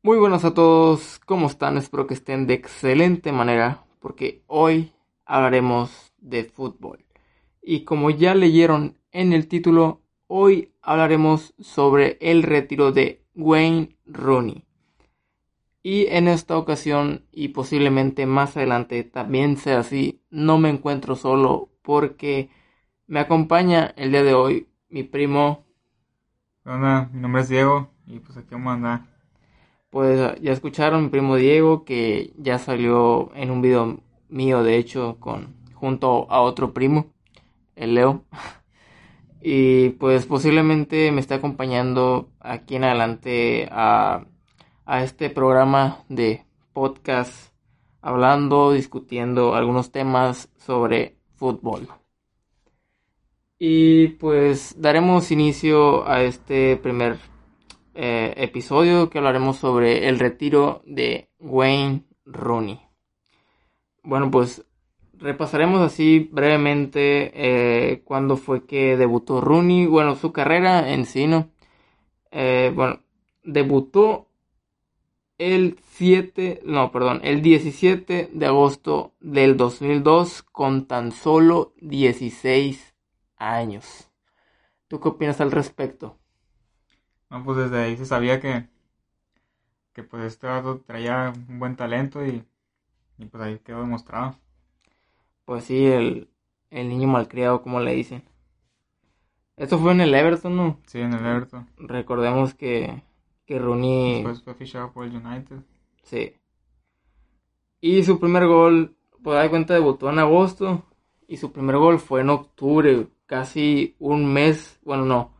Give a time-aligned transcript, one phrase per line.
[0.00, 1.76] Muy buenas a todos, ¿cómo están?
[1.76, 4.92] Espero que estén de excelente manera porque hoy
[5.24, 7.04] hablaremos de fútbol.
[7.60, 14.64] Y como ya leyeron en el título, hoy hablaremos sobre el retiro de Wayne Rooney.
[15.82, 21.70] Y en esta ocasión, y posiblemente más adelante también sea así, no me encuentro solo
[21.82, 22.50] porque
[23.08, 25.66] me acompaña el día de hoy mi primo.
[26.64, 29.17] Hola, mi nombre es Diego y pues aquí vamos a andar.
[29.90, 35.16] Pues ya escucharon mi primo Diego que ya salió en un video mío de hecho
[35.18, 37.12] con junto a otro primo,
[37.76, 38.24] el Leo.
[39.40, 44.26] Y pues posiblemente me esté acompañando aquí en adelante a,
[44.84, 47.52] a este programa de podcast
[48.00, 51.86] hablando, discutiendo algunos temas sobre fútbol.
[53.60, 57.18] Y pues daremos inicio a este primer
[58.00, 62.80] eh, episodio que hablaremos sobre el retiro de Wayne Rooney.
[64.04, 64.64] Bueno, pues
[65.14, 71.50] repasaremos así brevemente eh, cuándo fue que debutó Rooney, bueno, su carrera en sí, ¿no?
[72.30, 73.00] Eh, bueno,
[73.42, 74.28] debutó
[75.36, 82.94] el 7, no, perdón, el 17 de agosto del 2002 con tan solo 16
[83.38, 84.08] años.
[84.86, 86.17] ¿Tú qué opinas al respecto?
[87.30, 88.68] No, pues desde ahí se sabía que,
[89.92, 92.44] que pues este vato traía un buen talento y,
[93.18, 94.36] y pues ahí quedó demostrado.
[95.44, 96.30] Pues sí, el,
[96.70, 98.22] el niño malcriado, como le dicen.
[99.56, 100.78] Esto fue en el Everton, ¿no?
[100.86, 101.68] Sí, en el Everton.
[101.78, 103.02] Recordemos que,
[103.44, 104.22] que Rooney...
[104.22, 105.58] Después fue fichado por el United.
[106.02, 106.34] Sí.
[107.80, 110.84] Y su primer gol, pues dar cuenta, debutó en agosto.
[111.26, 115.34] Y su primer gol fue en octubre, casi un mes, bueno, no,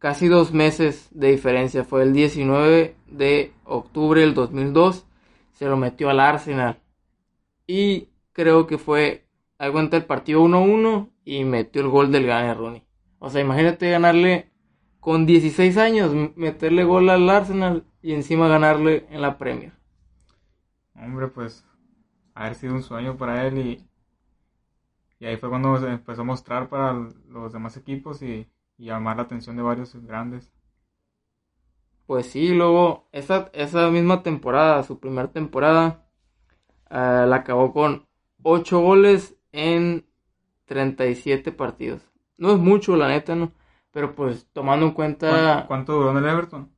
[0.00, 1.84] casi dos meses de diferencia.
[1.84, 5.06] Fue el 19 de octubre del 2002.
[5.52, 6.80] Se lo metió al Arsenal.
[7.66, 12.52] Y creo que fue, hay cuenta, el partido 1-1 y metió el gol del gane
[12.54, 12.82] Rooney.
[13.20, 14.50] O sea, imagínate ganarle
[14.98, 19.72] con 16 años, meterle gol al Arsenal y encima ganarle en la Premier.
[20.94, 21.64] Hombre, pues,
[22.34, 23.86] haber sido un sueño para él y,
[25.18, 26.94] y ahí fue cuando se empezó a mostrar para
[27.28, 28.48] los demás equipos y,
[28.80, 30.50] y llamar la atención de varios grandes.
[32.06, 36.06] Pues sí, luego esa, esa misma temporada, su primera temporada,
[36.90, 38.06] uh, la acabó con
[38.42, 40.06] 8 goles en
[40.64, 42.02] 37 partidos.
[42.38, 43.52] No es mucho, la neta, ¿no?
[43.90, 45.28] Pero pues tomando en cuenta...
[45.28, 46.72] ¿Cuánto, cuánto duró en el Everton?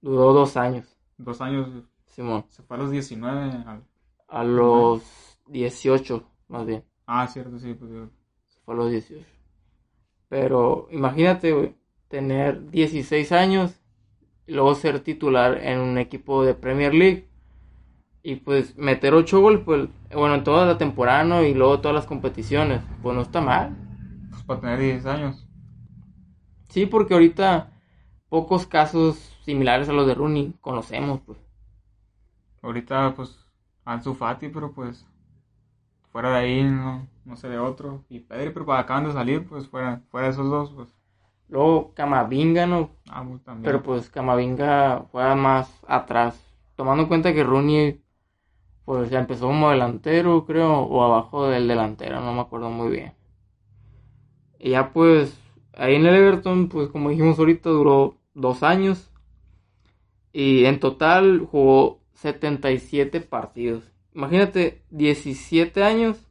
[0.00, 0.96] Duró dos años.
[1.18, 1.68] Dos años.
[2.06, 2.46] Simón.
[2.48, 3.64] Se fue a los 19.
[3.66, 3.84] Al...
[4.28, 6.84] A los 18, más bien.
[7.06, 7.74] Ah, cierto, sí.
[7.74, 7.90] Pues,
[8.48, 9.33] Se fue a los 18.
[10.34, 11.76] Pero imagínate, güey,
[12.08, 13.80] tener 16 años
[14.48, 17.28] y luego ser titular en un equipo de Premier League
[18.20, 21.44] y pues meter 8 goles, pues, bueno, en toda la temporada ¿no?
[21.44, 23.76] y luego todas las competiciones, pues no está mal.
[24.30, 25.46] Pues para tener 10 años.
[26.68, 27.72] Sí, porque ahorita
[28.28, 31.38] pocos casos similares a los de Rooney conocemos, pues.
[32.60, 33.38] Ahorita, pues,
[33.84, 35.06] Ansu Fati, pero pues,
[36.10, 38.04] fuera de ahí no, no sé de otro.
[38.08, 40.94] Y Pedri, pero para acaban de salir, pues, fuera, fuera de esos dos, pues.
[41.48, 42.90] Luego Camavinga, ¿no?
[43.08, 43.64] Ah, pues, también.
[43.64, 46.40] Pero pues Camavinga juega más atrás.
[46.76, 48.00] Tomando en cuenta que Rooney,
[48.84, 53.12] pues ya empezó como delantero, creo, o abajo del delantero, no me acuerdo muy bien.
[54.58, 55.38] Y ya pues,
[55.74, 59.10] ahí en el Everton, pues como dijimos ahorita, duró dos años.
[60.32, 63.84] Y en total jugó 77 partidos.
[64.14, 66.26] Imagínate, 17 años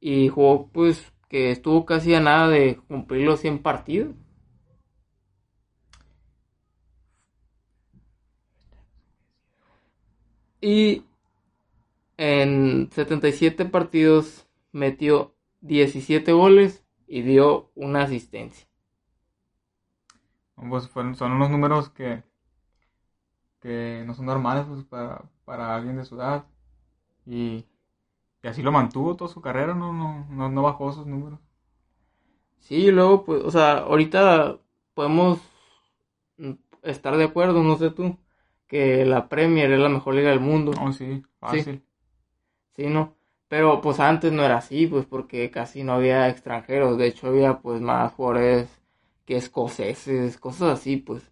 [0.00, 4.14] y jugó pues que estuvo casi a nada de cumplir los 100 partidos.
[10.60, 11.04] Y
[12.16, 18.66] en 77 partidos metió 17 goles y dio una asistencia.
[20.56, 22.22] Son unos números que,
[23.60, 26.46] que no son normales pues, para, para alguien de su edad.
[27.26, 27.66] Y,
[28.46, 31.40] y, así lo mantuvo toda su carrera, no, no, no, no bajó esos números.
[32.60, 34.58] Sí, luego, pues, o sea, ahorita
[34.94, 35.40] podemos
[36.82, 38.16] estar de acuerdo, no sé tú,
[38.66, 40.72] que la Premier es la mejor liga del mundo.
[40.80, 41.82] Oh, sí, fácil.
[42.74, 43.14] Sí, sí ¿no?
[43.48, 47.58] Pero pues antes no era así, pues porque casi no había extranjeros, de hecho había
[47.60, 48.68] pues más jugadores
[49.24, 51.30] que escoceses, cosas así, pues.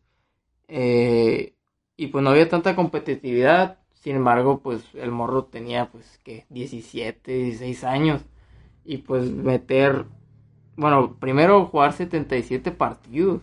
[0.68, 1.54] Eh,
[1.96, 7.32] y pues no había tanta competitividad, sin embargo, pues el morro tenía pues que 17,
[7.32, 8.22] 16 años
[8.84, 10.04] y pues meter,
[10.76, 13.40] bueno, primero jugar 77 partidos.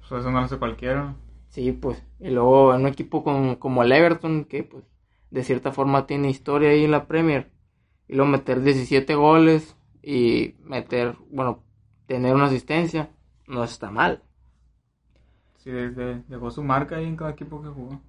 [0.00, 1.14] Pues eso no lo hace cualquiera.
[1.50, 2.02] Sí, pues.
[2.18, 4.82] Y luego en un equipo con, como el Everton, que pues
[5.30, 7.52] de cierta forma tiene historia ahí en la Premier.
[8.08, 11.62] Y luego meter 17 goles y meter, bueno,
[12.08, 13.10] tener una asistencia,
[13.46, 14.24] no está mal.
[15.58, 18.00] Sí, desde, dejó su marca ahí en cada equipo que jugó.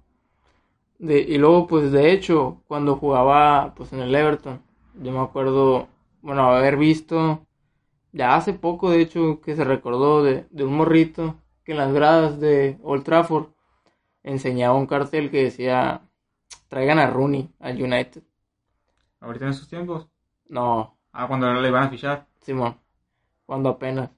[1.06, 4.62] De, y luego, pues de hecho, cuando jugaba pues en el Everton,
[5.02, 5.88] yo me acuerdo,
[6.22, 7.46] bueno, haber visto,
[8.12, 11.92] ya hace poco de hecho, que se recordó de, de un morrito que en las
[11.94, 13.48] gradas de Old Trafford
[14.24, 16.02] enseñaba un cartel que decía,
[16.68, 18.22] traigan a Rooney al United.
[19.20, 20.08] ¿Ahorita en esos tiempos?
[20.48, 22.26] No, Ah, cuando le iban a fichar.
[22.40, 22.78] Simón,
[23.46, 24.10] cuando apenas.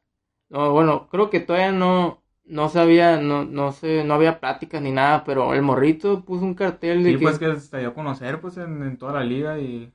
[0.49, 4.93] No, bueno, creo que todavía no, no sabía, no, no sé, no había pláticas ni
[4.93, 7.27] nada, pero el morrito puso un cartel de Sí, que...
[7.27, 9.93] pues que se dio a conocer pues en, en toda la liga y,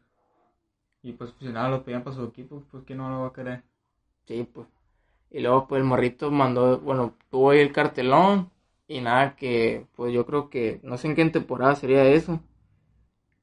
[1.04, 3.34] y pues si nada lo pedían para su equipo, pues que no lo va a
[3.34, 3.64] querer.
[4.26, 4.68] Sí, pues.
[5.32, 8.52] Y luego, pues, el morrito mandó, bueno, tuvo ahí el cartelón
[8.88, 12.42] y nada, que, pues, yo creo que, no sé en qué temporada sería eso.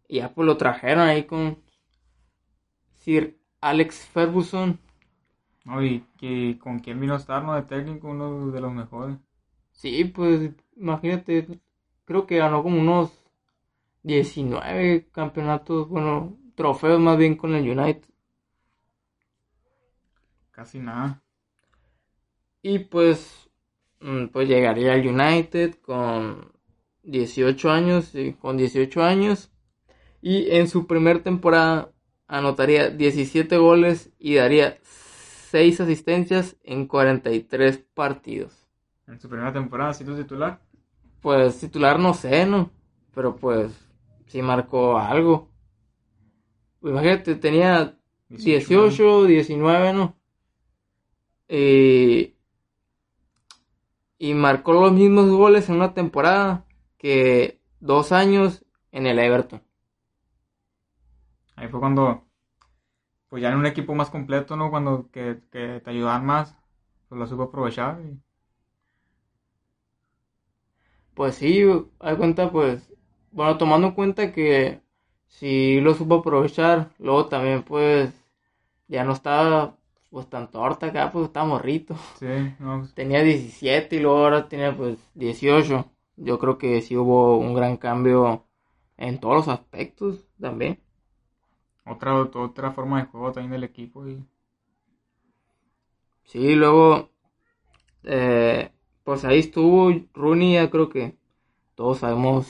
[0.09, 1.63] Y ya, pues, lo trajeron ahí con
[3.03, 4.79] Sir Alex Ferguson.
[5.69, 7.55] No, y que con quién vino a estar, ¿no?
[7.55, 9.19] De técnico, uno de los mejores.
[9.71, 11.47] Sí, pues, imagínate,
[12.07, 13.13] creo que ganó como unos
[14.03, 18.09] 19 campeonatos, bueno, trofeos más bien con el United.
[20.53, 21.23] Casi nada.
[22.63, 23.51] Y pues,
[24.01, 26.51] mm, pues llegaría al United con
[27.03, 29.53] 18 años, con 18 años.
[30.23, 31.93] Y en su primer temporada
[32.27, 34.79] anotaría 17 goles y daría
[35.51, 38.69] 6 asistencias en 43 partidos.
[39.07, 40.61] En su primera temporada, siendo titular.
[41.21, 42.71] Pues titular no sé, ¿no?
[43.15, 43.73] Pero pues
[44.27, 45.51] sí marcó algo.
[46.81, 47.99] Pues, imagínate, tenía
[48.29, 50.17] 18, 19, ¿no?
[51.49, 52.35] Eh,
[54.19, 56.67] y marcó los mismos goles en una temporada
[56.99, 59.63] que dos años en el Everton.
[61.57, 62.28] Ahí fue cuando,
[63.29, 64.71] pues ya en un equipo más completo, ¿no?
[64.71, 66.57] Cuando que, que te ayudaban más,
[67.09, 68.01] pues lo supo aprovechar.
[68.03, 68.21] Y...
[71.15, 71.65] Pues sí,
[72.01, 72.93] hay cuenta, pues,
[73.33, 74.83] bueno, tomando en cuenta que
[75.27, 78.13] si lo supo aprovechar, luego también, pues,
[78.89, 79.79] ya no estaba,
[80.11, 81.97] pues, tan torta acá, pues, estaba morrito.
[82.19, 82.27] Sí,
[82.59, 85.91] no, pues, Tenía 17 y luego ahora tiene, pues, 18.
[86.17, 88.47] Yo creo que sí hubo un gran cambio
[88.97, 90.81] en todos los aspectos también.
[91.91, 94.07] Otra, otra forma de juego también del equipo.
[94.09, 94.25] Y...
[96.25, 97.11] Sí, luego,
[98.05, 98.73] eh,
[99.05, 101.19] pues ahí estuvo Rooney, ya creo que
[101.77, 102.49] todos sabemos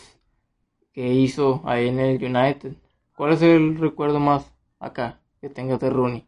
[0.92, 2.74] qué hizo ahí en el United.
[3.16, 6.26] ¿Cuál es el recuerdo más acá que tengas de Rooney?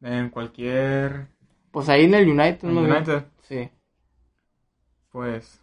[0.00, 1.28] En cualquier
[1.70, 2.84] Pues ahí en el United, en ¿no?
[2.84, 3.70] United, Sí.
[5.10, 5.60] pues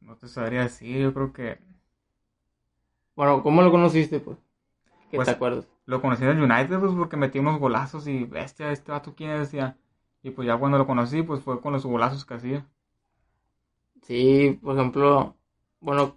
[0.00, 1.58] no te sabría decir, yo creo que
[3.18, 4.38] Bueno, ¿cómo lo conociste, pues?
[5.10, 5.66] ¿Qué Pues- te acuerdas?
[5.86, 9.30] lo conocí en el United pues porque metí unos golazos y bestia, este vato quién
[9.32, 9.76] es?", decía.
[10.22, 12.64] Y pues ya cuando lo conocí pues fue con los golazos que hacía.
[14.02, 15.36] Sí, por ejemplo,
[15.80, 16.16] bueno,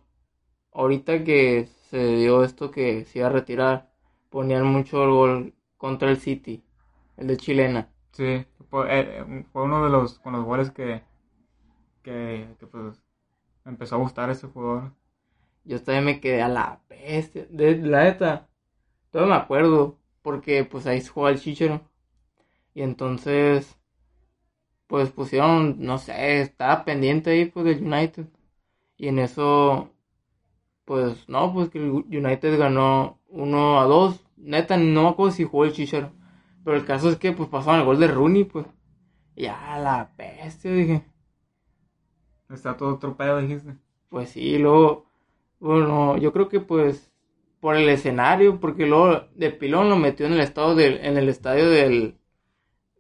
[0.74, 3.92] ahorita que se dio esto que se iba a retirar,
[4.30, 6.64] ponían mucho el gol contra el City,
[7.18, 7.90] el de Chilena.
[8.14, 11.04] Sí, fue, eh, uno de los con los goles que
[12.04, 13.02] que, que pues
[13.66, 14.94] me empezó a gustar ese jugador.
[15.64, 18.50] Yo también me quedé a la bestia, de la neta,
[19.12, 21.82] todo me acuerdo, porque pues ahí se juega el Chichero.
[22.74, 23.78] Y entonces,
[24.88, 28.28] pues pusieron, no sé, estaba pendiente ahí pues del United.
[28.98, 29.90] Y en eso,
[30.86, 34.26] pues no, pues que el United ganó 1 a 2.
[34.38, 36.12] Neta, no me acuerdo si jugó el Chichero.
[36.64, 38.66] Pero el caso es que pues pasaron el gol de Rooney, pues.
[39.36, 41.06] Y a la bestia, dije.
[42.50, 43.78] Está todo otro pedo, dijiste.
[44.10, 45.06] Pues sí, luego,
[45.62, 47.12] bueno, yo creo que pues
[47.62, 51.30] por el escenario, porque luego de pilón lo metió en el estado del, en el
[51.30, 52.18] estadio del,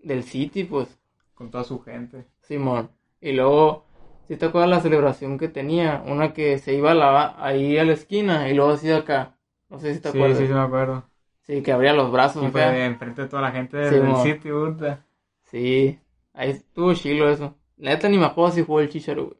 [0.03, 1.00] del City, pues,
[1.34, 2.25] Con toda su gente.
[2.41, 2.91] Simón.
[3.20, 3.86] Y luego,
[4.27, 7.84] si te acuerdas la celebración que tenía, una que se iba a la, ahí a
[7.86, 9.38] la esquina y luego así acá.
[9.70, 10.38] No sé si te Sí, acuerdas.
[10.38, 11.10] sí, sí me acuerdo.
[11.44, 14.74] Sí, que abría los brazos Y fue enfrente de toda la gente Sí, del sitio,
[14.74, 15.06] puta.
[15.44, 16.00] Sí,
[16.34, 17.56] ahí estuvo chilo eso.
[17.77, 19.38] Neta ni me acuerdo si jugó el Chicharo, güey.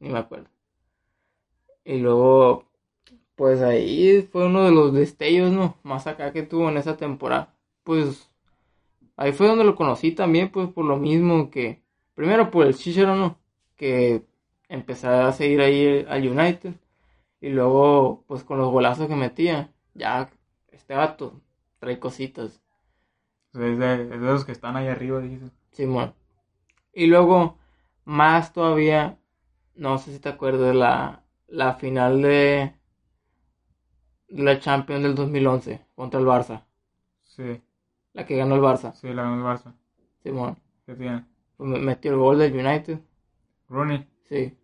[0.00, 0.48] Ni me acuerdo.
[1.84, 2.66] Y luego,
[3.36, 5.76] pues ahí fue uno de los destellos, ¿no?
[5.82, 7.54] Más acá que tuvo en esa temporada.
[7.84, 8.30] Pues
[9.16, 11.82] ahí fue donde lo conocí también, pues por lo mismo que,
[12.14, 13.38] primero por el Chicharo, ¿no?
[13.76, 14.24] Que
[14.68, 16.74] empecé a seguir ahí al United.
[17.40, 20.30] Y luego, pues con los golazos que metía, ya,
[20.68, 21.40] este vato
[21.78, 22.60] trae cositas.
[23.54, 25.50] Es, de, es de los que están ahí arriba, dijiste.
[25.72, 26.14] Simón.
[26.92, 27.58] Y luego,
[28.04, 29.18] más todavía,
[29.74, 32.74] no sé si te acuerdas de la, la final de,
[34.28, 36.64] la Champions del 2011 contra el Barça.
[37.24, 37.62] Sí,
[38.12, 38.94] La que ganó el Barça.
[38.94, 39.74] sí, la ganó el Barça.
[40.22, 40.56] Simón.
[40.86, 41.24] ¿Qué tiene?
[41.56, 43.00] Pues me- metió el gol del United.
[43.70, 44.06] Rooney.
[44.28, 44.56] Sí.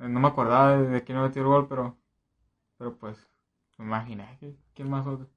[0.00, 1.96] Eh, No me acordaba de, quién metió el gol, pero.
[2.78, 3.18] Pero pues.
[3.78, 4.38] Me imaginé.
[4.74, 5.06] ¿Quién más?
[5.06, 5.28] otro?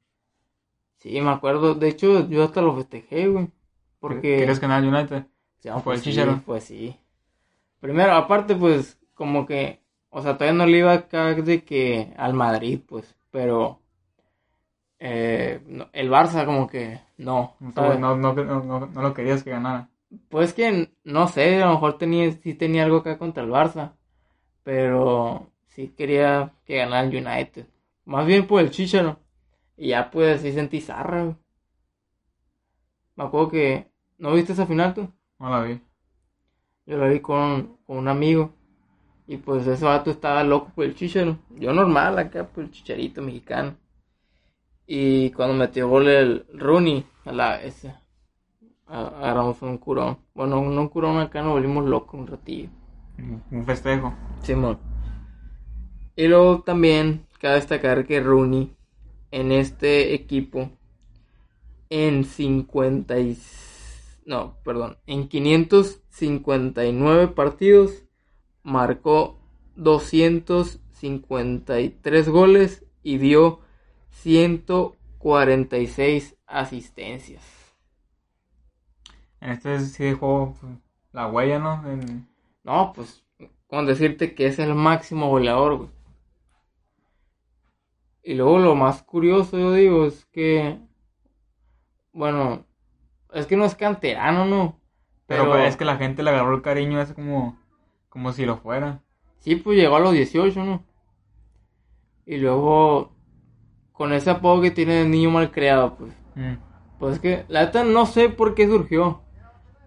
[0.98, 1.75] Sí, me acuerdo.
[1.75, 3.51] De hecho, yo hasta lo festejé, güey.
[4.00, 4.38] Porque...
[4.38, 5.25] ¿Quieres ganar el United?
[5.60, 6.41] Sí, no, ¿Fue pues el sí, Chicharo?
[6.45, 7.00] pues sí.
[7.81, 9.82] Primero, aparte, pues, como que,
[10.13, 13.82] o sea, todavía no le iba acá de que al Madrid, pues, pero
[15.00, 18.00] eh, no, el Barça como que no, ¿sabes?
[18.00, 19.89] no, no, no, no- no lo querías que ganara.
[20.29, 23.93] Pues que, no sé, a lo mejor tenía, sí tenía algo acá contra el Barça,
[24.63, 27.67] pero sí quería que ganara el United.
[28.05, 29.20] Más bien por el Chicharo.
[29.77, 31.36] Y ya pues sí sentí zarra, güey.
[33.15, 33.88] Me acuerdo que,
[34.20, 35.12] ¿no viste esa final tú?
[35.39, 35.82] No la vi.
[36.86, 38.53] Yo la vi con, con un amigo.
[39.27, 41.38] Y pues ese vato estaba loco por el chicharo.
[41.56, 43.75] Yo normal acá por el chicharito mexicano.
[44.86, 47.96] Y cuando metió gol el Rooney, a la ese,
[48.86, 50.18] agarramos un curón.
[50.34, 52.70] Bueno, no un curón acá, nos volvimos locos un ratillo.
[53.18, 54.13] Un- Un festejo.
[54.42, 54.77] Simón.
[56.15, 58.75] Y luego también cabe destacar que Rooney
[59.32, 60.70] en este equipo
[61.89, 63.38] en 50 y...
[64.25, 68.03] no, perdón, en 559 partidos
[68.63, 69.38] marcó
[69.75, 73.60] 253 goles y dio
[74.12, 77.43] 146 asistencias.
[79.41, 80.74] En este sí dejó pues,
[81.12, 81.88] la huella, ¿no?
[81.89, 82.27] En-
[82.63, 83.24] No, pues,
[83.67, 85.89] con decirte que es el máximo goleador, güey.
[88.24, 90.79] Y luego lo más curioso, yo digo, es que,
[92.13, 92.65] bueno,
[93.34, 94.79] es que no es canterano, ¿no?
[95.25, 97.60] Pero, pues, es que la gente le agarró el cariño ese como,
[98.13, 99.01] como si lo fuera.
[99.39, 100.84] Sí, pues llegó a los 18, ¿no?
[102.27, 103.12] Y luego,
[103.91, 106.13] con ese apodo que tiene de niño mal creado, pues.
[106.36, 106.53] Mm.
[107.00, 109.22] Pues es que, la neta, no sé por qué surgió.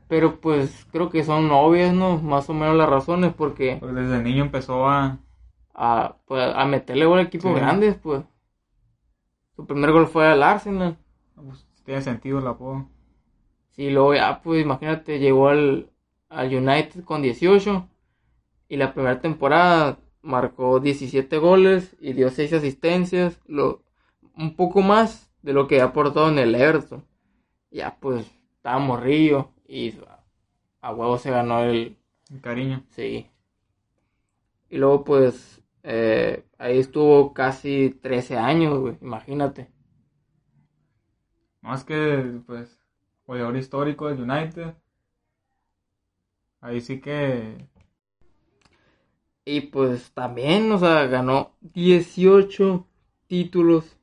[0.08, 2.18] Pero pues creo que son obvias, ¿no?
[2.18, 5.20] Más o menos las razones, porque Pues desde niño empezó a...
[5.72, 7.60] a, pues, a meterle gol a equipos Sí.
[7.60, 8.24] grandes, pues.
[9.54, 10.98] Su primer gol fue al Arsenal.
[11.36, 12.88] pues, tiene sentido el apodo.
[13.70, 15.90] Sí, luego ya, pues imagínate, llegó al,
[16.28, 17.88] al United con 18
[18.68, 23.82] y la primera temporada marcó 17 goles y dio 6 asistencias, lo,
[24.36, 27.04] un poco más de lo que ha aportado en el Everton.
[27.70, 29.94] Ya, pues, estaba morrillo y
[30.80, 31.96] a, huevo se ganó el,
[32.30, 32.84] El cariño.
[32.90, 33.28] Sí.
[34.68, 39.70] Y luego, pues, eh, ahí estuvo casi 13 años, güey, imagínate.
[41.60, 42.80] Más que, pues,
[43.26, 44.74] goleador histórico del United.
[46.60, 47.68] Ahí sí que...
[49.46, 52.84] Y pues también, o sea, ganó 18
[53.28, 53.96] títulos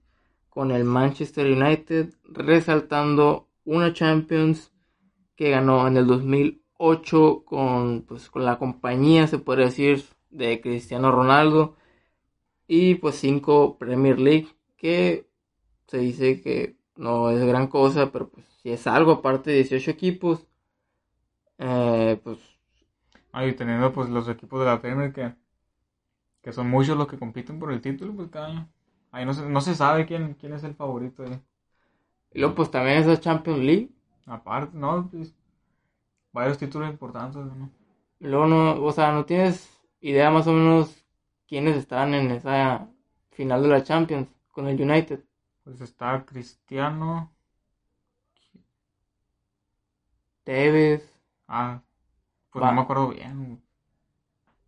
[0.50, 4.72] con el Manchester United, resaltando una Champions
[5.36, 11.12] que ganó en el 2008 con, pues, con la compañía, se podría decir, de Cristiano
[11.12, 11.76] Ronaldo.
[12.68, 14.48] Y pues 5 Premier League,
[14.78, 15.28] que
[15.88, 19.92] se dice que no es gran cosa, pero pues si es algo, aparte de 18
[19.92, 20.48] equipos,
[21.58, 22.40] eh, pues
[23.34, 25.36] Ahí teniendo, pues, los equipos de la Premier que...
[26.42, 28.70] Que son muchos los que compiten por el título, pues, cada año.
[29.12, 31.42] Ahí no se, no se sabe quién, quién es el favorito ahí.
[32.34, 33.90] y luego pues también esa Champions League.
[34.26, 35.10] Aparte, ¿no?
[35.10, 35.34] Pues,
[36.34, 37.72] varios títulos importantes, ¿no?
[38.20, 39.70] Y Luego no, o sea, no tienes
[40.02, 41.06] idea más o menos
[41.48, 42.90] quiénes estaban en esa
[43.32, 45.24] final de la Champions con el United.
[45.64, 47.34] Pues está Cristiano.
[50.46, 51.04] Tevez.
[51.48, 51.82] Ah,
[52.54, 52.70] pues Va.
[52.70, 53.62] no me acuerdo bien.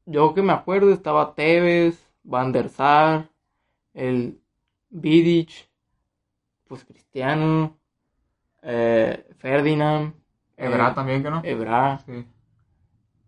[0.06, 3.30] Yo que me acuerdo estaba Tevez, Van der Sar,
[3.94, 4.40] el
[4.90, 5.70] Vidic,
[6.68, 7.78] pues Cristiano,
[8.62, 10.14] eh, Ferdinand,
[10.58, 11.42] Ebra eh, también, que no?
[11.44, 12.00] Ebra.
[12.06, 12.26] Sí.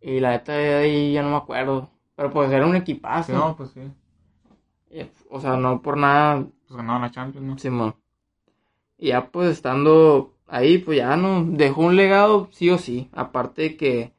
[0.01, 1.89] Y la neta de ahí ya no me acuerdo.
[2.15, 3.27] Pero pues era un equipazo.
[3.27, 3.81] Sí, no, pues sí.
[4.89, 7.57] Eh, O sea, no por nada Pues ganaron la Champions, ¿no?
[7.57, 7.95] Simón.
[8.97, 13.09] Y ya pues estando ahí, pues ya no, dejó un legado sí o sí.
[13.13, 14.13] Aparte de que,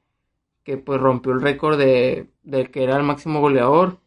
[0.69, 4.01] que pues rompió el récord de, de que era el máximo goleador.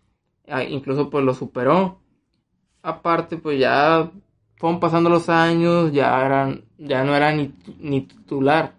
[0.69, 2.01] Incluso pues lo superó.
[2.83, 4.11] Aparte pues ya
[4.57, 8.75] fueron pasando los años, ya eran, ya no era ni, ni titular.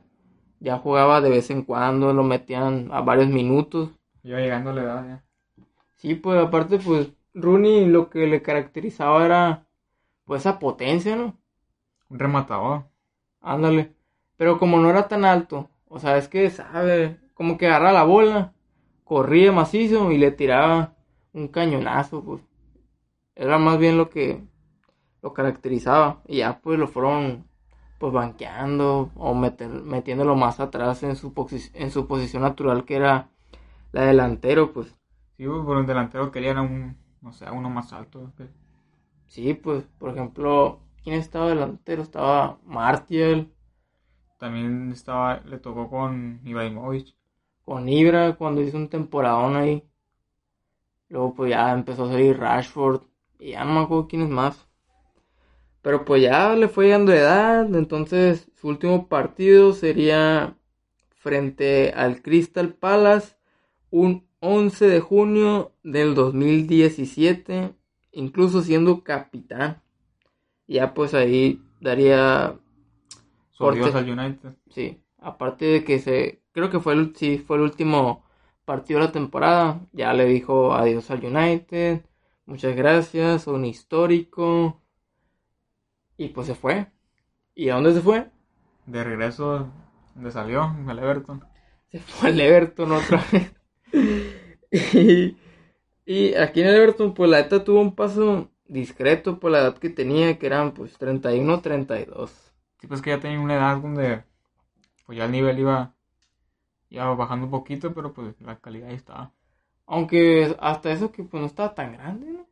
[0.61, 3.91] Ya jugaba de vez en cuando, lo metían a varios minutos.
[4.23, 5.25] Iba llegando a la edad ya.
[5.97, 9.67] Sí, pues aparte, pues Rooney lo que le caracterizaba era
[10.25, 11.37] pues esa potencia, ¿no?
[12.09, 12.85] Un rematador.
[13.41, 13.97] Ándale.
[14.37, 18.05] Pero como no era tan alto, O sea, es que sabe, como que agarra la
[18.05, 18.53] bola,
[19.03, 20.95] corría macizo y le tiraba
[21.33, 22.41] un cañonazo, pues.
[23.35, 24.45] Era más bien lo que
[25.23, 26.23] lo caracterizaba.
[26.29, 27.49] Y ya pues lo fueron
[27.99, 31.33] pues banqueando o meter, metiéndolo más atrás en su,
[31.75, 33.29] en su posición natural que era
[33.91, 34.95] la delantero, pues.
[35.37, 38.33] Sí, pues, por el delantero querían un, no sé, uno más alto.
[39.27, 42.03] Sí, pues, por ejemplo, ¿quién estaba delantero?
[42.03, 43.51] Estaba Martial.
[44.39, 47.17] También estaba, le tocó con Ibrahimovic.
[47.65, 49.85] Con Ibra cuando hizo un temporadón ahí.
[51.09, 53.03] Luego pues ya empezó a salir Rashford.
[53.39, 54.67] Y ya no me acuerdo quién es más.
[55.83, 57.75] Pero pues ya le fue llegando de edad.
[57.75, 60.57] Entonces su último partido sería
[61.11, 63.37] frente al Crystal Palace.
[63.91, 67.75] Un 11 de junio del 2017.
[68.13, 69.83] Incluso siendo capitán.
[70.67, 72.59] Ya pues ahí daría...
[73.51, 74.55] Su al United.
[74.71, 75.01] Sí.
[75.19, 76.42] Aparte de que se...
[76.53, 78.25] Creo que fue el, sí, fue el último
[78.65, 79.81] partido de la temporada.
[79.93, 82.03] Ya le dijo adiós al United
[82.45, 84.83] Muchas gracias, un histórico.
[86.17, 86.89] Y pues se fue.
[87.55, 88.31] ¿Y a dónde se fue?
[88.87, 89.73] De regreso,
[90.15, 90.63] ¿dónde salió?
[90.87, 91.45] Al Everton.
[91.91, 93.53] Se fue al Everton otra vez.
[96.05, 99.79] y, aquí en el Everton, pues la neta tuvo un paso discreto por la edad
[99.79, 102.55] que tenía, que eran pues 31, 32.
[102.81, 104.25] Sí, pues que ya tenía una edad donde
[105.07, 105.95] pues ya el nivel iba,
[106.93, 109.33] iba bajando un poquito, pero pues la calidad ahí estaba.
[109.87, 112.47] Aunque hasta eso que pues no estaba tan grande, ¿no?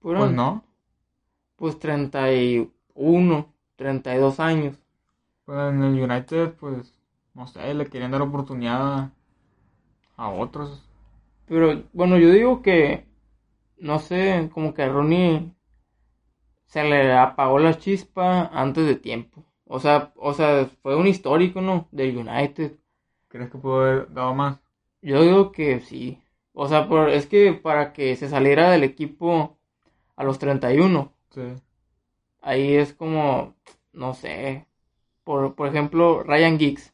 [0.00, 0.64] pues no.
[1.56, 4.76] Pues 31, 32 años.
[5.44, 6.94] Pues en el United, pues,
[7.34, 9.10] no sé, le querían dar oportunidad
[10.16, 10.86] a, otros.
[11.46, 13.06] Pero bueno, yo digo que,
[13.78, 15.54] no sé, como que a Ronnie
[16.66, 19.44] se le apagó la chispa antes de tiempo.
[19.64, 21.88] O sea, o sea, fue un histórico, ¿no?
[21.92, 22.76] Del United.
[23.28, 24.58] ¿Crees que pudo haber dado más?
[25.02, 26.20] Yo digo que sí.
[26.52, 29.56] O sea, por, es que para que se saliera del equipo
[30.16, 31.12] a los 31.
[31.30, 31.42] Sí.
[32.40, 33.54] Ahí es como,
[33.92, 34.66] no sé.
[35.24, 36.92] Por, por ejemplo, Ryan Giggs.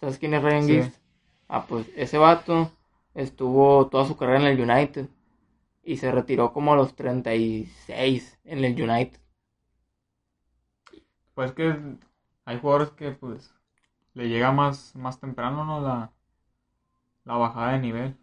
[0.00, 1.00] ¿Sabes quién es Ryan Giggs?
[1.48, 2.72] Ah, pues ese vato
[3.14, 5.08] estuvo toda su carrera en el United.
[5.84, 9.18] Y se retiró como a los 36 en el United.
[11.34, 11.74] Pues que
[12.44, 13.54] hay jugadores que pues
[14.14, 15.80] le llega más, más temprano, ¿no?
[15.80, 16.12] La,
[17.24, 18.16] la bajada de nivel.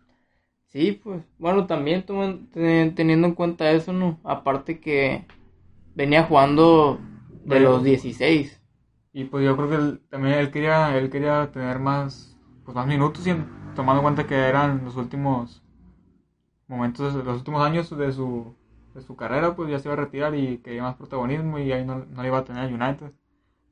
[0.68, 4.20] Sí, pues, bueno, también teniendo en cuenta eso, ¿no?
[4.24, 5.26] Aparte que
[5.96, 7.00] venía jugando
[7.46, 8.62] de los 16.
[9.14, 13.26] Y pues yo creo que también él quería, él quería tener más, pues más minutos,
[13.28, 13.32] y
[13.76, 15.62] tomando en cuenta que eran los últimos
[16.68, 18.56] momentos, los últimos años de su,
[18.94, 21.86] de su carrera, pues ya se iba a retirar y quería más protagonismo y ahí
[21.86, 23.12] no, no le iba a tener United,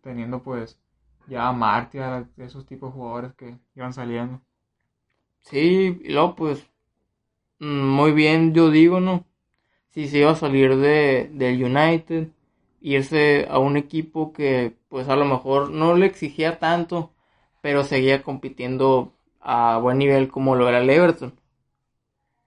[0.02, 0.80] teniendo pues
[1.28, 4.42] ya a Marty, a esos tipos de jugadores que iban saliendo.
[5.40, 6.68] Sí, y luego pues
[7.60, 9.26] Mm, muy bien, yo digo, ¿no?
[9.92, 12.30] Si se iba a salir de, del United,
[12.82, 17.12] irse a un equipo que pues a lo mejor no le exigía tanto,
[17.62, 21.34] pero seguía compitiendo a buen nivel como lo era el Everton.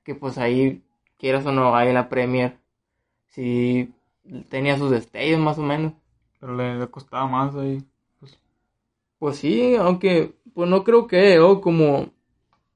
[0.04, 0.82] Que pues ahí,
[1.18, 2.58] quieras o no, ahí en la Premier,
[3.28, 3.92] si
[4.48, 5.94] tenía sus destellos más o menos.
[6.40, 7.84] Pero le, costaba más ahí.
[9.20, 9.36] Pues.
[9.36, 12.10] sí, aunque pues no creo que o como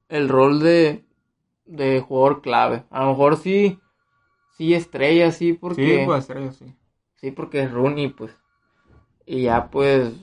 [0.07, 1.05] el rol de
[1.65, 2.83] de jugador clave.
[2.89, 3.79] A lo mejor sí,
[4.57, 5.99] sí estrella, sí, porque...
[5.99, 6.65] Sí, pues estrella, sí.
[7.15, 8.37] Sí, porque es Rooney, pues.
[9.25, 10.13] Y ya, pues,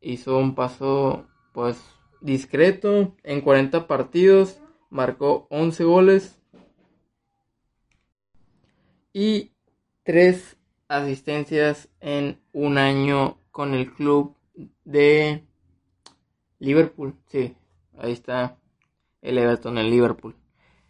[0.00, 1.82] hizo un paso, pues,
[2.20, 3.14] discreto.
[3.22, 6.38] En 40 partidos, marcó 11 goles.
[9.12, 9.52] Y
[10.04, 10.56] 3
[10.88, 14.36] asistencias en un año con el club
[14.84, 15.44] de
[16.60, 17.16] Liverpool.
[17.26, 17.56] Sí,
[17.98, 18.56] ahí está
[19.20, 20.36] el Everton en Liverpool.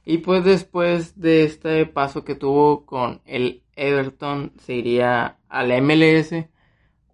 [0.04, 6.48] Y pues después de este paso que tuvo con el Everton se iría al MLS.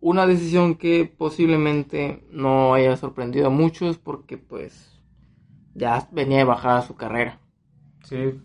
[0.01, 5.01] Una decisión que posiblemente no haya sorprendido a muchos porque pues
[5.75, 7.41] ya venía de bajada su carrera.
[8.03, 8.41] Sí.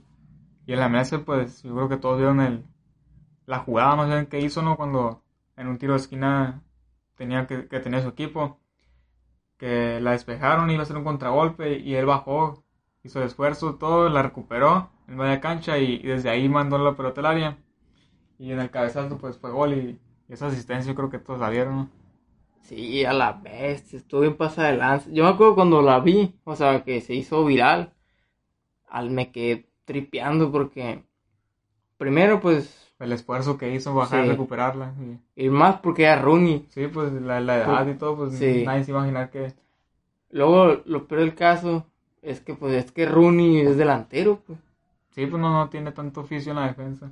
[0.66, 2.66] Y en la pues yo creo que todos vieron el,
[3.46, 4.78] la jugada, no sé qué hizo, ¿no?
[4.78, 5.24] Cuando
[5.58, 6.64] en un tiro de esquina
[7.16, 8.61] tenía que, que tener su equipo.
[9.62, 12.66] Que la despejaron, iba a hacer un contragolpe y él bajó
[13.04, 17.22] hizo el esfuerzo, todo, la recuperó en media cancha y, desde ahí mandó la pelota
[17.22, 17.58] al área.
[18.38, 21.92] Y en el cabezazo pues fue gol y, esa asistencia creo que todos la vieron.
[22.62, 25.10] Sí, a la bestia, estuvo bien pasada de lanza.
[25.12, 27.94] Yo me acuerdo cuando la vi, o sea, que se hizo viral.
[28.88, 31.04] Al me quedé tripeando porque
[31.98, 34.94] primero pues el esfuerzo que hizo bajar y recuperarla.
[35.36, 35.50] Y...
[35.50, 36.66] más porque era Rooney.
[36.70, 39.54] Sí, pues la, edad y todo, pues nadie se imaginar que
[40.30, 41.86] Luego, lo peor del caso
[42.22, 44.60] es que, pues, es que Rooney es delantero, pues.
[45.12, 47.12] Sí, pues no, no tiene tanto oficio en la defensa.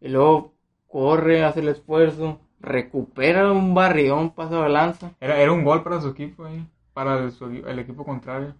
[0.00, 0.52] Y luego
[0.86, 5.12] corre, hace el esfuerzo, recupera un barrión, pasa balanza.
[5.20, 8.54] Era, era un gol para su equipo ahí, para el, su- el equipo contrario.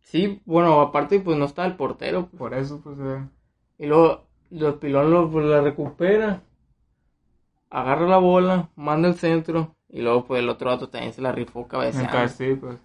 [0.00, 2.26] Sí, bueno, aparte, pues no está el portero.
[2.26, 2.38] pues.
[2.38, 3.28] Por eso, pues, eh,
[3.78, 6.42] Y luego, los pilón lo, pues, la recupera,
[7.70, 9.76] agarra la bola, manda el centro.
[9.88, 12.78] Y luego, pues, el otro vato también se la rifó el sí, pues.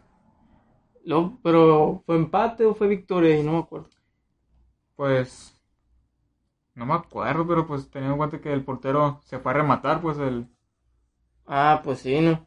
[1.04, 3.38] Luego, pero, ¿fue empate o fue victoria?
[3.40, 3.90] Y no me acuerdo.
[4.96, 5.52] Pues.
[6.74, 10.02] No me acuerdo, pero pues teniendo en cuenta que el portero se fue a rematar,
[10.02, 10.48] pues el.
[11.48, 12.46] Ah, pues sí, ¿no?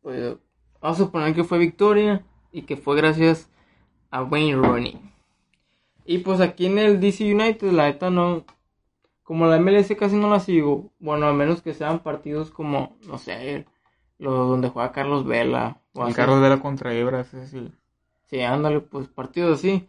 [0.00, 0.36] Pues
[0.80, 3.50] vamos a suponer que fue victoria y que fue gracias
[4.10, 5.13] a Wayne Rooney.
[6.04, 8.44] Y pues aquí en el DC United, la neta no.
[9.22, 10.92] Como la MLS casi no la sigo.
[10.98, 13.64] Bueno, a menos que sean partidos como, no sé,
[14.18, 15.80] los donde juega Carlos Vela.
[15.94, 16.14] o El.
[16.14, 17.72] Carlos Vela contra Ibra, ese sí.
[18.26, 19.88] Sí, ándale, pues partidos así.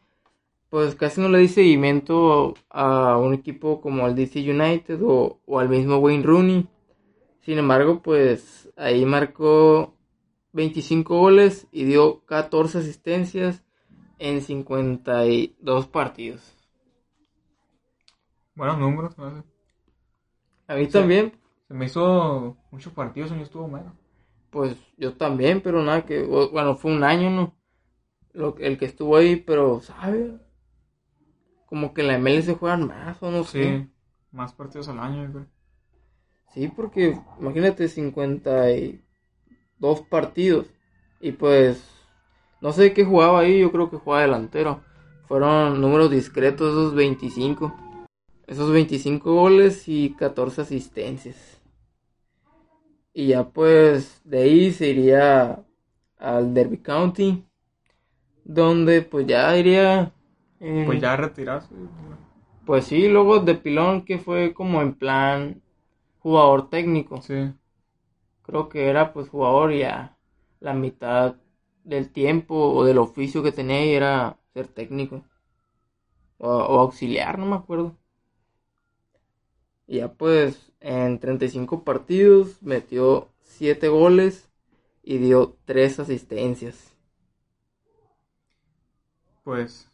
[0.70, 5.60] Pues casi no le di seguimiento a un equipo como el DC United o, o
[5.60, 6.68] al mismo Wayne Rooney.
[7.42, 9.94] Sin embargo, pues ahí marcó
[10.54, 13.65] 25 goles y dio 14 asistencias
[14.20, 16.56] en 52 partidos.
[18.56, 19.44] Buenos números, no sé.
[20.68, 21.34] A mí también,
[21.68, 23.94] Se me hizo muchos partidos, y estuvo menos.
[24.50, 27.56] pues yo también, pero nada que, bueno, fue un año, ¿no?
[28.34, 30.32] Lo, el que estuvo ahí, pero, ¿sabes?
[31.68, 33.88] Como que en la MLS se juegan más o no sé.
[34.32, 35.46] Más partidos al año, yo creo.
[36.54, 40.68] Sí, porque imagínate 52 partidos.
[41.20, 41.95] Y pues,
[42.62, 44.82] no sé qué jugaba ahí, yo creo que jugaba delantero.
[45.28, 47.74] Fueron números discretos esos 25.
[48.48, 51.62] Esos 25 goles y 14 asistencias.
[53.14, 55.64] Y ya pues de ahí se iría
[56.18, 57.44] al Derby County.
[58.44, 60.14] Donde pues ya iría...
[60.60, 61.74] eh, Pues ya retirarse.
[62.66, 65.62] Pues sí, luego de pilón que fue como en plan
[66.20, 67.22] jugador técnico.
[67.22, 67.54] Sí.
[68.44, 70.18] Creo que era pues jugador ya
[70.60, 71.36] la mitad
[71.86, 75.24] del tiempo o del oficio que tenía ahí era ser técnico.
[76.38, 77.98] O, o auxiliar, no me acuerdo.
[79.88, 84.50] Y ya pues en 35 partidos metió 7 goles
[85.04, 86.96] y dio 3 asistencias.
[89.44, 89.90] Pues.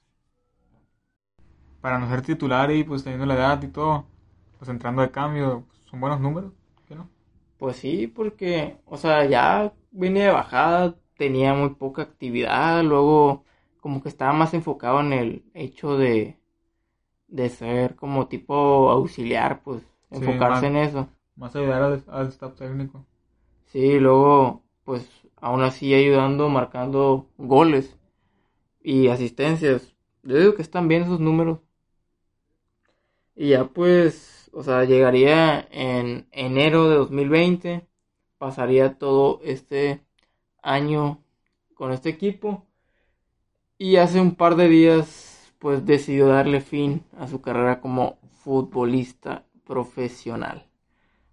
[1.82, 4.06] Para no ser titular y pues teniendo la edad y todo,
[4.58, 6.54] pues entrando de cambio, pues, son buenos números,
[6.88, 7.10] ¿qué no?
[7.58, 13.45] Pues sí, porque, o sea, ya venía de bajada, tenía muy poca actividad, luego
[13.81, 16.39] como que estaba más enfocado en el hecho de,
[17.27, 21.10] de ser como tipo auxiliar, pues, Sí, enfocarse más- en eso.
[21.36, 23.05] Más ayudar al, al staff técnico.
[23.65, 27.97] Sí, luego, pues, aún así ayudando, marcando goles
[28.81, 29.95] y asistencias.
[30.23, 31.60] Yo digo que están bien esos números.
[33.36, 37.88] Y ya pues, o sea, llegaría en enero de 2020,
[38.38, 40.05] pasaría todo este
[40.62, 41.24] año
[41.74, 42.65] con este equipo
[43.78, 49.45] y hace un par de días pues decidió darle fin a su carrera como futbolista
[49.63, 50.67] profesional.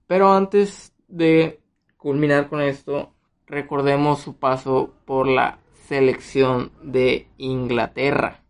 [0.07, 1.61] Pero antes de
[1.97, 3.15] culminar con esto,
[3.47, 8.43] recordemos su paso por la selección de Inglaterra.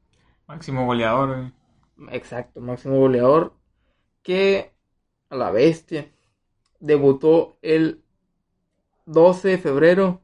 [0.47, 1.53] Máximo goleador,
[1.97, 2.17] güey.
[2.17, 3.55] Exacto, máximo goleador.
[4.23, 4.73] Que
[5.31, 6.11] a la bestia
[6.81, 8.03] debutó el
[9.07, 10.23] 12 de febrero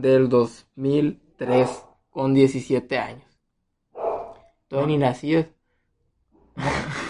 [0.00, 3.24] del 2003 con 17 años.
[4.68, 5.46] Todavía ni nacías.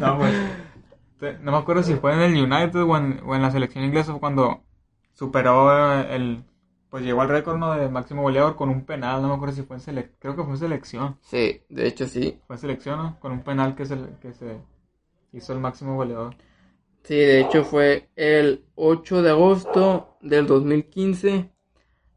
[0.00, 0.32] No, pues.
[1.18, 3.84] te- No me acuerdo si fue en el United o en, o en la selección
[3.84, 4.62] inglesa cuando
[5.12, 5.70] superó
[6.00, 6.44] eh, el.
[6.88, 7.74] Pues llegó al récord ¿no?
[7.74, 9.20] de máximo goleador con un penal.
[9.20, 10.16] No me acuerdo si fue en selección.
[10.20, 11.18] Creo que fue en selección.
[11.22, 12.38] Sí, de hecho sí.
[12.46, 13.18] Fue en selección, ¿no?
[13.20, 14.58] Con un penal que se, que se
[15.32, 16.36] hizo el máximo goleador.
[17.02, 21.50] Sí, de hecho fue el 8 de agosto del 2015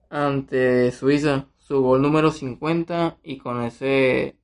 [0.10, 4.38] ante Suiza, su gol número 50 y con ese,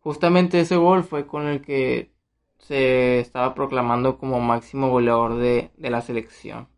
[0.00, 2.12] justamente ese gol fue con el que
[2.58, 6.68] se estaba proclamando como máximo goleador de, de la selección.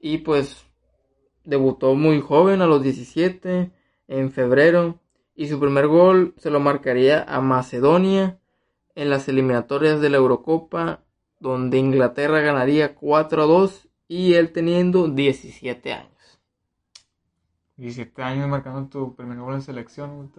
[0.00, 0.66] Y pues
[1.44, 3.70] debutó muy joven a los 17
[4.08, 5.00] en febrero
[5.34, 8.40] y su primer gol se lo marcaría a Macedonia
[8.94, 11.04] en las eliminatorias de la Eurocopa,
[11.38, 16.15] donde Inglaterra ganaría 4 a 2 y él teniendo 17 años.
[17.76, 20.32] 17 años marcando tu primer gol en selección.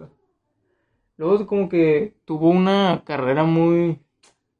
[1.16, 4.00] Luego como que tuvo una carrera muy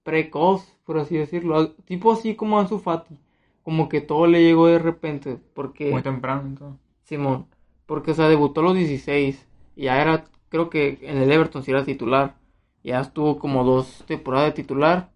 [0.03, 3.17] precoz, por así decirlo, tipo así como Ansu Fati,
[3.63, 6.43] como que todo le llegó de repente, porque Muy temprano.
[6.47, 6.81] entonces.
[7.05, 7.47] Simón,
[7.87, 11.63] porque, o sea, debutó a los 16 y ya era, creo que en el Everton
[11.63, 12.37] sí era titular.
[12.85, 15.11] Ya estuvo como dos temporadas de titular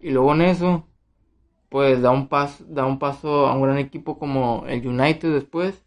[0.00, 0.86] y luego en eso,
[1.68, 5.84] pues da un, paso, da un paso a un gran equipo como el United después.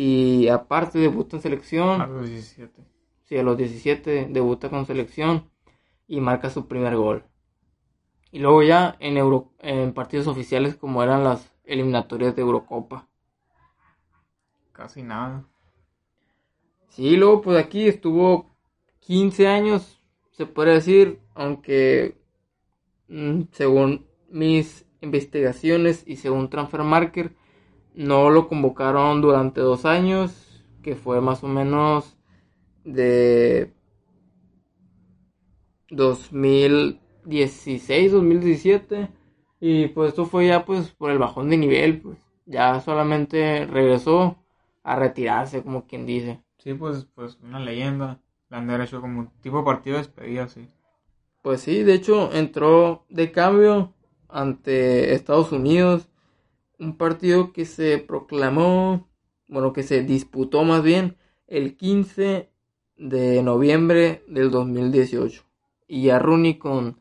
[0.00, 2.00] Y aparte debuta en selección.
[2.00, 2.84] A los 17.
[3.24, 5.50] Sí, a los 17 debuta con selección
[6.06, 7.24] y marca su primer gol.
[8.30, 13.08] Y luego ya en, Euro, en partidos oficiales como eran las eliminatorias de Eurocopa.
[14.70, 15.48] Casi nada.
[16.90, 18.54] Sí, luego pues aquí estuvo
[19.00, 22.16] 15 años, se puede decir, aunque
[23.08, 27.34] mm, según mis investigaciones y según Transfer Marker,
[27.98, 32.16] no lo convocaron durante dos años, que fue más o menos
[32.84, 33.74] de
[35.90, 39.10] 2016, 2017.
[39.60, 44.36] Y pues esto fue ya pues por el bajón de nivel, pues ya solamente regresó
[44.84, 46.40] a retirarse, como quien dice.
[46.58, 48.20] Sí, pues, pues una leyenda.
[48.48, 50.68] La han hecho como un tipo de partido de despedida, sí.
[51.42, 53.92] Pues sí, de hecho entró de cambio
[54.28, 56.07] ante Estados Unidos.
[56.78, 59.08] Un partido que se proclamó,
[59.48, 62.48] bueno, que se disputó más bien el 15
[62.96, 65.44] de noviembre del 2018.
[65.86, 67.00] Y a Rooney con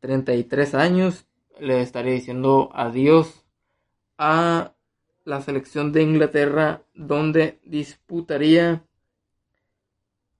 [0.00, 1.26] 33 años
[1.58, 3.44] le estaré diciendo adiós
[4.18, 4.74] a
[5.24, 8.84] la selección de Inglaterra donde disputaría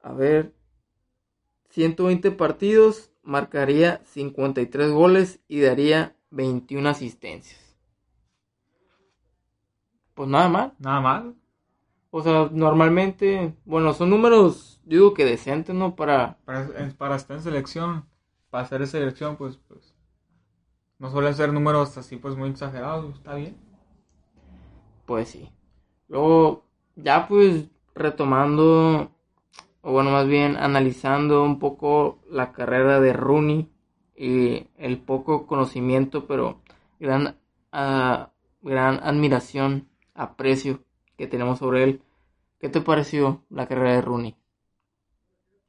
[0.02, 0.52] a ver
[1.70, 7.69] 120 partidos, marcaría 53 goles y daría 21 asistencias.
[10.20, 10.74] Pues nada mal.
[10.78, 11.34] Nada mal.
[12.10, 15.96] O sea, normalmente, bueno, son números, digo que decentes, ¿no?
[15.96, 16.36] Para...
[16.44, 18.04] Para, para estar en selección,
[18.50, 19.94] para hacer selección, pues, pues,
[20.98, 23.56] no suelen ser números así, pues, muy exagerados, está bien.
[25.06, 25.50] Pues sí.
[26.08, 29.12] Luego, ya pues, retomando,
[29.80, 33.72] o bueno, más bien analizando un poco la carrera de Rooney
[34.14, 36.60] y el poco conocimiento, pero
[36.98, 37.38] gran,
[37.72, 38.26] uh,
[38.60, 39.88] gran admiración,
[40.20, 40.84] aprecio
[41.16, 42.02] que tenemos sobre él.
[42.58, 44.36] ¿Qué te pareció la carrera de Rooney?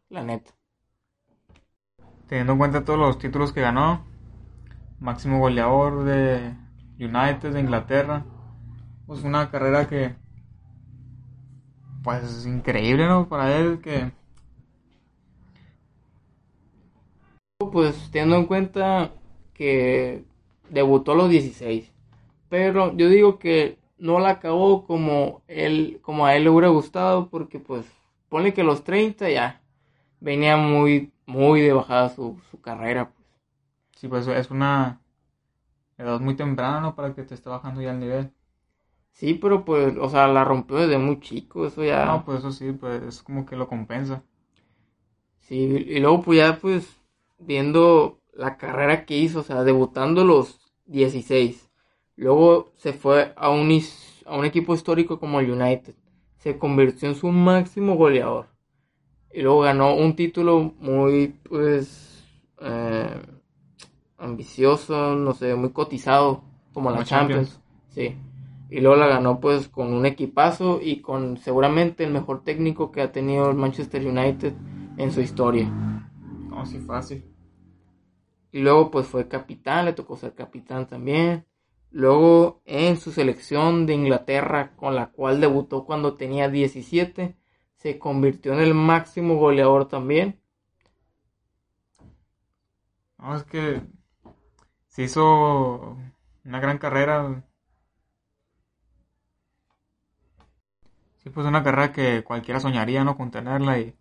[0.10, 0.52] La neta.
[2.28, 4.06] Teniendo en cuenta todos los títulos que ganó,
[5.00, 6.54] máximo goleador de
[7.00, 8.26] United de Inglaterra,
[9.08, 10.16] pues una carrera que
[12.04, 13.30] pues es increíble, ¿no?
[13.30, 14.12] Para él que
[17.72, 19.12] pues teniendo en cuenta
[19.54, 20.26] que
[20.70, 21.90] debutó a los 16,
[22.50, 27.30] pero yo digo que no la acabó como él, como a él le hubiera gustado,
[27.30, 27.86] porque pues
[28.30, 29.62] pone que los 30 ya
[30.20, 33.12] venía muy, muy de bajada su, su carrera.
[33.12, 33.28] Pues.
[33.96, 35.02] Sí, pues es una
[36.00, 38.32] edad muy temprana, Para que te esté bajando ya el nivel.
[39.12, 42.06] Sí, pero pues, o sea, la rompió desde muy chico, eso ya...
[42.06, 44.24] No, pues eso sí, pues es como que lo compensa.
[45.42, 46.98] Sí, y luego pues ya pues
[47.38, 51.71] viendo la carrera que hizo, o sea, debutando los 16
[52.22, 53.76] Luego se fue a un,
[54.28, 55.96] a un equipo histórico como el United.
[56.38, 58.46] Se convirtió en su máximo goleador.
[59.34, 62.24] Y luego ganó un título muy, pues,
[62.60, 63.20] eh,
[64.20, 67.60] ambicioso, no sé, muy cotizado, como, la Champions.
[67.90, 68.16] Sí.
[68.70, 73.02] Y luego la ganó, pues, con un equipazo y con seguramente el mejor técnico que
[73.02, 74.54] ha tenido el Manchester United
[74.98, 75.66] en su historia.
[76.52, 77.26] No, sí, fácil.
[78.52, 81.48] Y luego, pues, fue capitán, le tocó ser capitán también.
[81.92, 87.38] Luego en su selección de Inglaterra, con la cual debutó cuando tenía 17,
[87.76, 90.40] se convirtió en el máximo goleador también.
[93.18, 93.82] No, es que
[94.88, 95.98] se hizo
[96.46, 97.44] una gran carrera.
[101.18, 103.16] Sí, pues una carrera que cualquiera soñaría, ¿no?
[103.16, 103.96] Con tenerla y,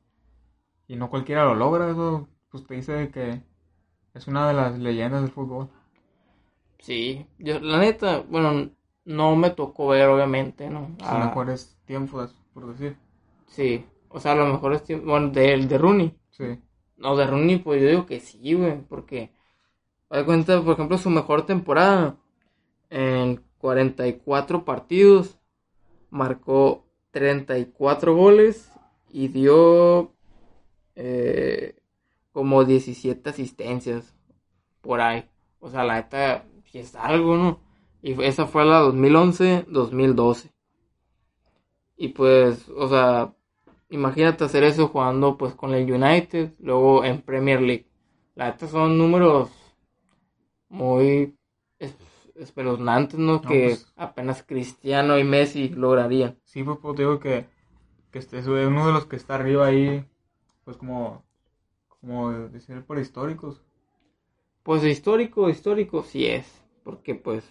[0.88, 1.90] y no cualquiera lo logra.
[1.90, 3.42] Eso pues te dice que
[4.14, 5.70] es una de las leyendas del fútbol.
[6.80, 8.70] Sí, yo, la neta, bueno,
[9.04, 10.96] no me tocó ver, obviamente, ¿no?
[11.02, 12.96] A lo mejor es tiempo, por decir.
[13.46, 16.14] Sí, o sea, a lo mejor es tiempo, bueno, de, de Rooney.
[16.30, 16.58] Sí.
[16.96, 19.32] No, de Rooney, pues yo digo que sí, güey, porque,
[20.10, 22.16] de cuenta, por ejemplo, su mejor temporada,
[22.88, 25.38] en 44 partidos,
[26.10, 28.72] marcó 34 goles
[29.08, 30.14] y dio
[30.94, 31.76] eh,
[32.32, 34.14] como 17 asistencias
[34.80, 35.28] por ahí.
[35.58, 37.60] O sea, la neta, si es algo, ¿no?
[38.02, 40.52] Y esa fue la 2011-2012.
[41.96, 43.34] Y pues, o sea,
[43.90, 47.86] imagínate hacer eso jugando pues con el United, luego en Premier League.
[48.34, 49.50] La neta son números
[50.68, 51.36] muy
[52.36, 53.34] espeluznantes, ¿no?
[53.34, 56.38] No, que pues- apenas Cristiano y Messi lograrían.
[56.44, 57.46] Sí, pues, pues, te digo que,
[58.10, 60.04] que este es uno de los que está arriba ahí,
[60.64, 61.22] pues como,
[61.88, 63.62] como decir por históricos.
[64.62, 67.44] Pues histórico, histórico sí es, porque pues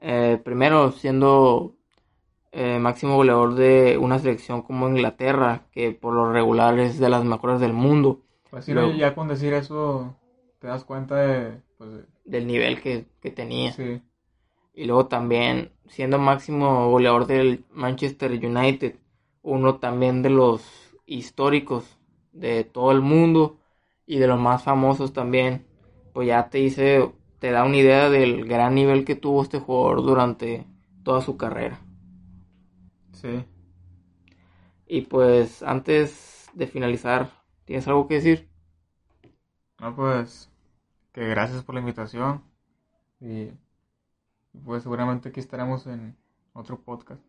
[0.00, 1.76] eh, primero siendo
[2.52, 7.24] eh, máximo goleador de una selección como Inglaterra, que por lo regular es de las
[7.24, 10.14] mejores del mundo, Pues sí, Luego- no, ya con decir eso
[10.58, 13.76] te das cuenta de, pues, de- del nivel que, que tenía.
[13.76, 14.02] sí,
[14.74, 18.96] Y luego también siendo máximo goleador del Manchester United,
[19.42, 20.62] uno también de los
[21.06, 21.98] históricos
[22.32, 23.58] de todo el mundo
[24.06, 25.66] y de los más famosos también,
[26.12, 30.02] pues ya te dice, te da una idea del gran nivel que tuvo este jugador
[30.02, 30.66] durante
[31.04, 31.80] toda su carrera.
[33.12, 33.44] sí.
[34.86, 37.30] Y pues antes de finalizar,
[37.64, 38.50] ¿tienes algo que decir?
[39.80, 40.50] No, pues,
[41.12, 42.42] que gracias por la invitación
[43.20, 43.52] y
[44.64, 46.16] pues seguramente aquí estaremos en
[46.52, 47.22] otro podcast.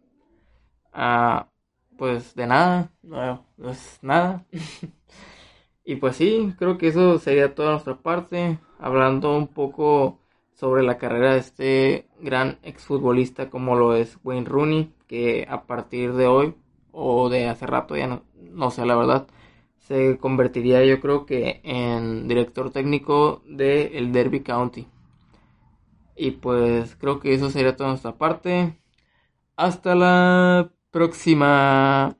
[0.94, 1.50] Ah,
[1.98, 4.46] pues de nada, no, no es nada.
[5.86, 10.20] y pues sí, creo que eso sería toda nuestra parte, hablando un poco
[10.54, 16.14] sobre la carrera de este gran exfutbolista como lo es Wayne Rooney, que a partir
[16.14, 16.56] de hoy
[16.92, 19.28] o de hace rato, ya no, no sé la verdad,
[19.80, 24.88] se convertiría yo creo que en director técnico del Derby County.
[26.16, 28.78] Y pues creo que eso sería toda nuestra parte.
[29.58, 32.18] Hasta la próxima.